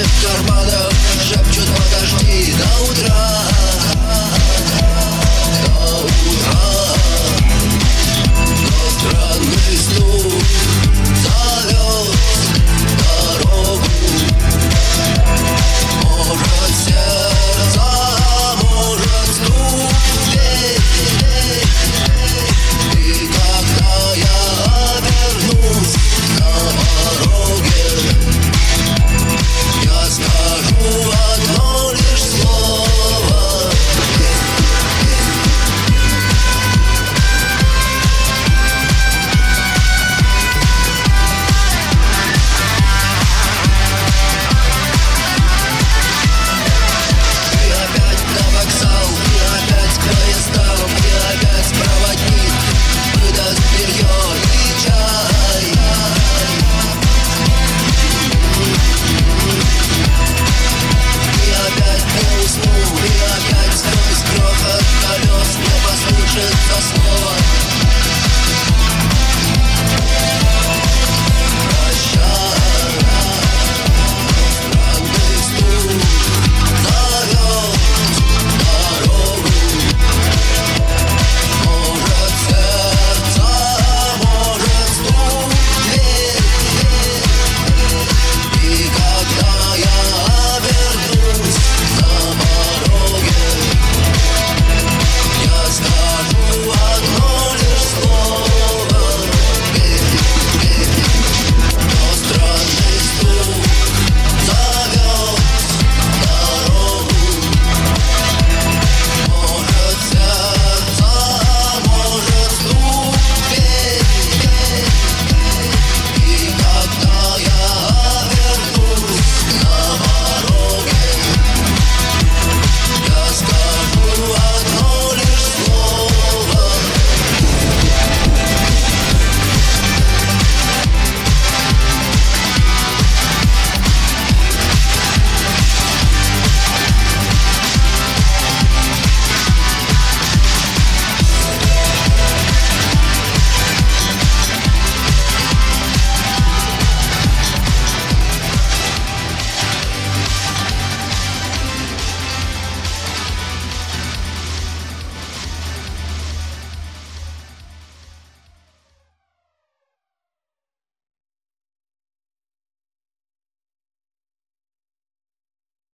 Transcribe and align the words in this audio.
Mr. 0.00 0.48
Mo. 0.48 0.59